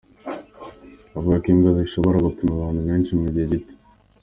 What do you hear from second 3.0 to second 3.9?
mu gihe gito.